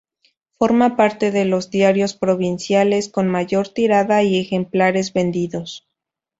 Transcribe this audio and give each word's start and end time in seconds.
Forma 0.57 0.95
parte 0.97 1.29
de 1.29 1.45
los 1.45 1.69
diarios 1.69 2.15
provinciales 2.15 3.07
con 3.07 3.27
mayor 3.27 3.67
tirada 3.67 4.23
y 4.23 4.39
ejemplares 4.39 5.13
vendidos. 5.13 5.87